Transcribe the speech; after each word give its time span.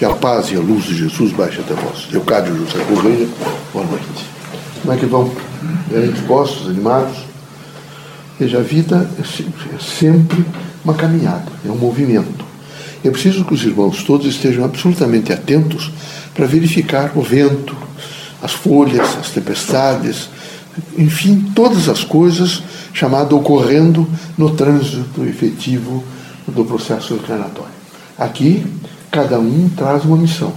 Que 0.00 0.06
a 0.06 0.14
paz 0.14 0.50
e 0.50 0.56
a 0.56 0.60
luz 0.60 0.84
de 0.84 0.96
Jesus 0.96 1.30
baixe 1.32 1.60
até 1.60 1.74
vós. 1.74 2.08
Leocádio 2.10 2.56
José 2.56 2.82
Correia, 2.84 3.28
boa 3.70 3.84
noite. 3.84 4.06
Como 4.80 4.94
é 4.94 4.96
que 4.96 5.04
vão? 5.04 5.30
Bem 5.90 6.10
dispostos, 6.10 6.68
animados? 6.70 7.18
Veja, 8.38 8.60
a 8.60 8.62
vida 8.62 9.10
é 9.18 9.78
sempre 9.78 10.42
uma 10.82 10.94
caminhada, 10.94 11.52
é 11.66 11.70
um 11.70 11.76
movimento. 11.76 12.42
É 13.04 13.10
preciso 13.10 13.44
que 13.44 13.52
os 13.52 13.62
irmãos 13.62 14.02
todos 14.02 14.26
estejam 14.26 14.64
absolutamente 14.64 15.34
atentos 15.34 15.92
para 16.32 16.46
verificar 16.46 17.12
o 17.14 17.20
vento, 17.20 17.76
as 18.40 18.52
folhas, 18.52 19.18
as 19.18 19.28
tempestades, 19.28 20.30
enfim, 20.96 21.52
todas 21.54 21.90
as 21.90 22.04
coisas 22.04 22.62
chamadas 22.94 23.34
ocorrendo 23.34 24.08
no 24.38 24.48
trânsito 24.54 25.26
efetivo 25.26 26.02
do 26.48 26.64
processo 26.64 27.12
encarnatório. 27.12 27.74
Aqui, 28.16 28.64
cada 29.10 29.38
um 29.38 29.68
traz 29.68 30.04
uma 30.04 30.16
missão, 30.16 30.52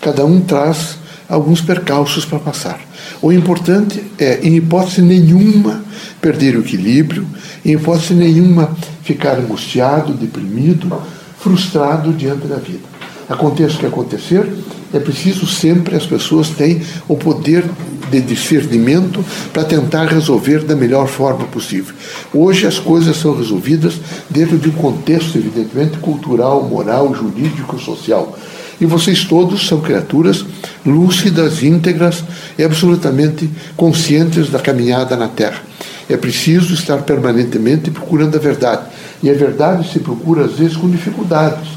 cada 0.00 0.24
um 0.24 0.40
traz 0.40 0.98
alguns 1.28 1.60
percalços 1.60 2.24
para 2.24 2.38
passar. 2.38 2.80
O 3.20 3.32
importante 3.32 4.02
é, 4.18 4.40
em 4.42 4.56
hipótese 4.56 5.02
nenhuma, 5.02 5.82
perder 6.20 6.56
o 6.56 6.60
equilíbrio, 6.60 7.26
em 7.64 7.72
hipótese 7.72 8.14
nenhuma, 8.14 8.76
ficar 9.02 9.38
angustiado, 9.38 10.12
deprimido, 10.12 11.00
frustrado 11.38 12.12
diante 12.12 12.46
da 12.46 12.56
vida. 12.56 12.84
Aconteça 13.28 13.76
o 13.76 13.78
que 13.78 13.86
acontecer, 13.86 14.46
é 14.92 15.00
preciso 15.00 15.46
sempre 15.46 15.96
as 15.96 16.06
pessoas 16.06 16.50
têm 16.50 16.80
o 17.08 17.16
poder 17.16 17.64
de 18.10 18.20
discernimento 18.20 19.24
para 19.52 19.64
tentar 19.64 20.06
resolver 20.06 20.64
da 20.64 20.74
melhor 20.76 21.06
forma 21.08 21.44
possível. 21.46 21.94
Hoje 22.32 22.66
as 22.66 22.78
coisas 22.78 23.16
são 23.16 23.36
resolvidas 23.36 23.94
dentro 24.30 24.58
de 24.58 24.68
um 24.68 24.72
contexto, 24.72 25.38
evidentemente, 25.38 25.98
cultural, 25.98 26.62
moral, 26.62 27.14
jurídico, 27.14 27.78
social. 27.78 28.36
E 28.80 28.84
vocês 28.84 29.24
todos 29.24 29.66
são 29.66 29.80
criaturas 29.80 30.44
lúcidas, 30.84 31.62
íntegras 31.62 32.22
e 32.58 32.62
absolutamente 32.62 33.48
conscientes 33.76 34.50
da 34.50 34.58
caminhada 34.58 35.16
na 35.16 35.28
Terra. 35.28 35.62
É 36.08 36.16
preciso 36.16 36.74
estar 36.74 36.98
permanentemente 36.98 37.90
procurando 37.90 38.36
a 38.36 38.38
verdade. 38.38 38.82
E 39.22 39.30
a 39.30 39.34
verdade 39.34 39.90
se 39.90 39.98
procura, 39.98 40.44
às 40.44 40.52
vezes, 40.52 40.76
com 40.76 40.88
dificuldades, 40.88 41.68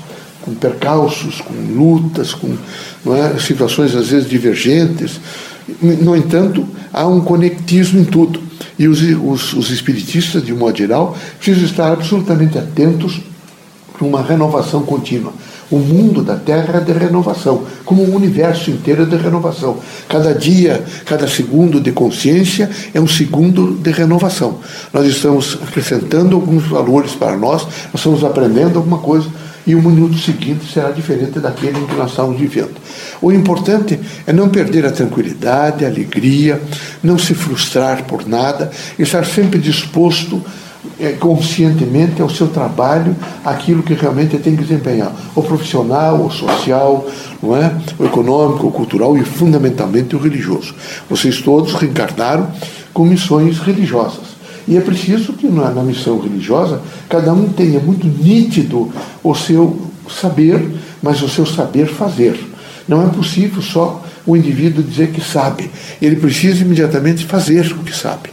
com 0.42 0.54
percalços, 0.54 1.42
com 1.42 1.54
lutas, 1.54 2.34
com 2.34 2.56
é, 3.14 3.40
situações, 3.40 3.96
às 3.96 4.10
vezes, 4.10 4.30
divergentes. 4.30 5.20
No 5.82 6.16
entanto, 6.16 6.68
há 6.92 7.06
um 7.08 7.22
conectismo 7.22 8.00
em 8.00 8.06
tudo. 8.06 8.42
E 8.78 8.88
os, 8.88 9.02
os, 9.02 9.54
os 9.54 9.72
espiritistas, 9.72 10.44
de 10.44 10.54
um 10.54 10.58
modo 10.58 10.78
geral, 10.78 11.18
precisam 11.38 11.66
estar 11.66 11.92
absolutamente 11.92 12.58
atentos 12.58 13.22
para 13.98 14.08
uma 14.08 14.22
renovação 14.22 14.84
contínua. 14.84 15.34
O 15.70 15.78
mundo 15.78 16.24
da 16.24 16.36
Terra 16.36 16.78
é 16.78 16.80
de 16.80 16.92
renovação, 16.94 17.64
como 17.86 18.02
o 18.02 18.16
universo 18.16 18.72
inteiro 18.72 19.04
é 19.04 19.06
de 19.06 19.18
renovação. 19.18 19.78
Cada 20.08 20.34
dia, 20.34 20.84
cada 21.06 21.28
segundo 21.28 21.80
de 21.80 21.92
consciência 21.92 22.70
é 22.92 23.00
um 23.00 23.08
segundo 23.08 23.74
de 23.74 23.92
renovação. 23.92 24.58
Nós 24.92 25.06
estamos 25.06 25.60
acrescentando 25.62 26.36
alguns 26.36 26.66
valores 26.66 27.12
para 27.12 27.38
nós, 27.38 27.64
nós 27.64 27.96
estamos 27.96 28.24
aprendendo 28.24 28.80
alguma 28.80 28.98
coisa 28.98 29.30
e 29.70 29.76
o 29.76 29.84
minuto 29.84 30.18
seguinte 30.18 30.66
será 30.66 30.90
diferente 30.90 31.40
daquele 31.40 31.78
em 31.78 31.86
que 31.86 31.94
nós 31.94 32.10
estamos 32.10 32.40
vivendo. 32.40 32.74
O 33.22 33.32
importante 33.32 34.00
é 34.26 34.34
não 34.34 34.50
perder 34.50 34.84
a 34.84 34.92
tranquilidade, 34.92 35.86
a 35.86 35.88
alegria, 35.88 36.60
não 37.04 37.20
se 37.20 37.36
frustrar 37.36 38.04
por 38.06 38.28
nada, 38.28 38.72
estar 38.98 39.24
sempre 39.28 39.60
disposto 39.60 40.44
é, 41.00 41.12
conscientemente 41.12 42.20
ao 42.20 42.32
seu 42.32 42.48
trabalho 42.48 43.16
aquilo 43.46 43.84
que 43.84 43.94
realmente 43.94 44.40
tem 44.40 44.56
que 44.56 44.64
desempenhar, 44.64 45.14
o 45.36 45.44
profissional, 45.44 46.26
o 46.26 46.32
social, 46.32 47.06
não 47.40 47.56
é? 47.56 47.72
o 48.00 48.06
econômico, 48.06 48.66
o 48.66 48.72
cultural 48.72 49.16
e 49.16 49.24
fundamentalmente 49.24 50.16
o 50.16 50.20
religioso. 50.20 50.74
Vocês 51.08 51.44
todos 51.44 51.76
reencarnaram 51.76 52.52
com 52.92 53.06
missões 53.06 53.60
religiosas. 53.60 54.39
E 54.68 54.78
é 54.78 54.82
preciso 54.82 55.34
que 55.34 55.48
na, 55.48 55.72
na 55.72 55.84
missão 55.84 56.20
religiosa 56.20 56.82
cada 57.08 57.34
um 57.34 57.50
tenha 57.50 57.80
muito 57.80 58.06
nítido 58.08 58.92
o 59.24 59.34
seu 59.36 59.80
saber, 60.10 60.66
mas 61.02 61.22
o 61.22 61.30
seu 61.30 61.46
saber 61.46 61.88
fazer. 61.88 62.40
Não 62.88 63.06
é 63.06 63.10
possível 63.10 63.62
só 63.62 64.04
o 64.26 64.36
indivíduo 64.36 64.84
dizer 64.84 65.12
que 65.12 65.22
sabe. 65.22 65.70
Ele 66.02 66.16
precisa 66.16 66.64
imediatamente 66.64 67.26
fazer 67.26 67.66
o 67.72 67.84
que 67.84 67.96
sabe. 67.96 68.30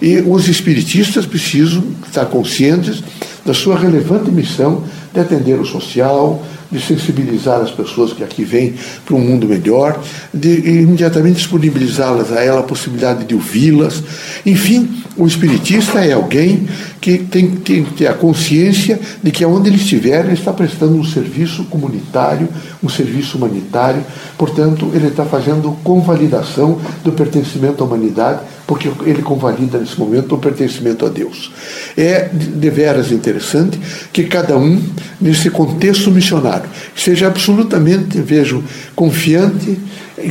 E 0.00 0.18
os 0.18 0.48
espiritistas 0.48 1.26
precisam 1.26 1.82
estar 2.06 2.26
conscientes 2.26 3.02
da 3.44 3.54
sua 3.54 3.78
relevante 3.78 4.30
missão 4.30 4.84
de 5.12 5.20
atender 5.20 5.58
o 5.58 5.64
social, 5.64 6.44
de 6.70 6.80
sensibilizar 6.80 7.60
as 7.60 7.70
pessoas 7.70 8.12
que 8.12 8.22
aqui 8.22 8.44
vêm 8.44 8.74
para 9.04 9.14
um 9.14 9.20
mundo 9.20 9.46
melhor, 9.46 10.02
de 10.32 10.80
imediatamente 10.80 11.36
disponibilizá-las 11.36 12.32
a 12.32 12.42
ela 12.42 12.60
a 12.60 12.64
possibilidade 12.64 13.24
de 13.24 13.34
ouvi-las. 13.34 14.02
Enfim, 14.44 15.02
o 15.16 15.26
espiritista 15.26 16.04
é 16.04 16.12
alguém 16.12 16.68
que 17.00 17.18
tem, 17.18 17.52
que 17.52 17.82
ter 17.96 18.06
a 18.06 18.14
consciência 18.14 19.00
de 19.22 19.30
que 19.30 19.44
onde 19.44 19.68
ele 19.68 19.76
estiver, 19.76 20.24
ele 20.24 20.34
está 20.34 20.52
prestando 20.52 20.96
um 20.96 21.04
serviço 21.04 21.64
comunitário, 21.64 22.48
um 22.82 22.88
serviço 22.88 23.38
humanitário, 23.38 24.04
portanto, 24.36 24.90
ele 24.94 25.06
está 25.08 25.24
fazendo 25.24 25.76
convalidação 25.82 26.78
do 27.02 27.12
pertencimento 27.12 27.82
à 27.82 27.86
humanidade, 27.86 28.40
porque 28.66 28.90
ele 29.04 29.22
convalida 29.22 29.78
nesse 29.78 29.98
momento 29.98 30.34
o 30.34 30.38
pertencimento 30.38 31.06
a 31.06 31.08
Deus. 31.08 31.52
É 31.96 32.28
deveras 32.32 33.12
interessante 33.12 33.78
que 34.12 34.24
cada 34.24 34.56
um, 34.56 34.82
nesse 35.20 35.50
contexto 35.50 36.10
missionário, 36.10 36.68
seja 36.94 37.28
absolutamente, 37.28 38.20
vejo, 38.20 38.64
confiante, 38.94 39.78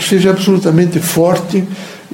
seja 0.01 0.31
absolutamente 0.31 0.99
forte 0.99 1.63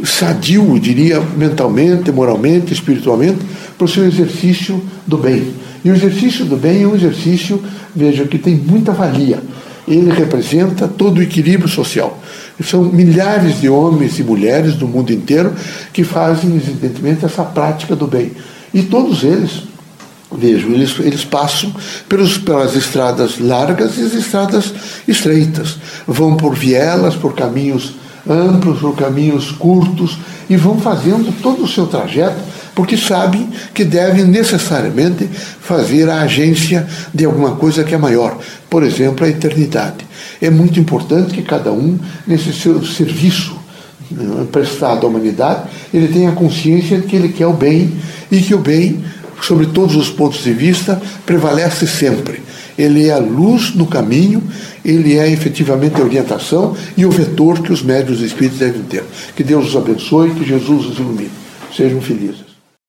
sadio, 0.03 0.79
diria, 0.79 1.19
mentalmente, 1.19 2.11
moralmente, 2.11 2.73
espiritualmente, 2.73 3.39
para 3.77 3.85
o 3.85 3.87
seu 3.87 4.05
exercício 4.05 4.81
do 5.05 5.17
bem. 5.17 5.53
E 5.83 5.89
o 5.89 5.95
exercício 5.95 6.45
do 6.45 6.55
bem 6.55 6.83
é 6.83 6.87
um 6.87 6.95
exercício, 6.95 7.61
veja, 7.95 8.25
que 8.25 8.37
tem 8.37 8.55
muita 8.55 8.91
valia. 8.91 9.39
Ele 9.87 10.11
representa 10.11 10.87
todo 10.87 11.17
o 11.17 11.21
equilíbrio 11.21 11.67
social. 11.67 12.19
São 12.63 12.83
milhares 12.83 13.59
de 13.59 13.69
homens 13.69 14.19
e 14.19 14.23
mulheres 14.23 14.75
do 14.75 14.87
mundo 14.87 15.11
inteiro 15.11 15.53
que 15.91 16.03
fazem, 16.03 16.55
evidentemente, 16.55 17.25
essa 17.25 17.43
prática 17.43 17.95
do 17.95 18.05
bem. 18.05 18.31
E 18.73 18.83
todos 18.83 19.23
eles, 19.23 19.63
vejam, 20.31 20.69
eles, 20.71 20.97
eles 20.99 21.25
passam 21.25 21.73
pelos, 22.07 22.37
pelas 22.37 22.75
estradas 22.75 23.39
largas 23.39 23.97
e 23.97 24.01
as 24.01 24.13
estradas 24.13 24.73
estreitas. 25.07 25.77
Vão 26.07 26.37
por 26.37 26.55
vielas, 26.55 27.15
por 27.15 27.33
caminhos 27.33 27.95
amplos 28.29 28.83
ou 28.83 28.93
caminhos 28.93 29.51
curtos 29.51 30.17
e 30.49 30.55
vão 30.55 30.79
fazendo 30.79 31.33
todo 31.41 31.63
o 31.63 31.67
seu 31.67 31.87
trajeto 31.87 32.39
porque 32.81 32.97
sabem 32.97 33.47
que 33.75 33.85
devem 33.85 34.25
necessariamente 34.25 35.29
fazer 35.61 36.09
a 36.09 36.21
agência 36.21 36.87
de 37.13 37.25
alguma 37.25 37.51
coisa 37.51 37.83
que 37.83 37.93
é 37.93 37.97
maior, 37.97 38.39
por 38.67 38.81
exemplo, 38.81 39.23
a 39.23 39.29
eternidade. 39.29 40.03
É 40.41 40.49
muito 40.49 40.79
importante 40.79 41.31
que 41.31 41.43
cada 41.43 41.71
um, 41.71 41.99
nesse 42.25 42.51
seu 42.51 42.83
serviço 42.83 43.55
né, 44.09 44.47
prestado 44.51 45.05
à 45.05 45.09
humanidade, 45.11 45.69
ele 45.93 46.07
tenha 46.07 46.31
consciência 46.31 46.99
de 46.99 47.05
que 47.05 47.15
ele 47.15 47.29
quer 47.29 47.45
o 47.45 47.53
bem 47.53 47.93
e 48.31 48.41
que 48.41 48.55
o 48.55 48.57
bem, 48.57 49.03
sobre 49.43 49.67
todos 49.67 49.95
os 49.95 50.09
pontos 50.09 50.43
de 50.43 50.51
vista, 50.51 50.99
prevalece 51.23 51.85
sempre 51.85 52.41
ele 52.79 53.09
é 53.09 53.13
a 53.13 53.19
luz 53.19 53.75
no 53.75 53.85
caminho, 53.85 54.41
ele 54.83 55.19
é 55.19 55.29
efetivamente 55.29 56.01
a 56.01 56.03
orientação 56.03 56.75
e 56.97 57.05
o 57.05 57.11
vetor 57.11 57.61
que 57.61 57.71
os 57.71 57.83
médios 57.83 58.21
espíritos 58.21 58.57
devem 58.57 58.81
ter. 58.81 59.03
Que 59.35 59.43
Deus 59.43 59.67
os 59.67 59.75
abençoe, 59.75 60.31
que 60.31 60.43
Jesus 60.43 60.87
os 60.87 60.97
ilumine. 60.97 61.29
Sejam 61.75 62.01
felizes. 62.01 62.50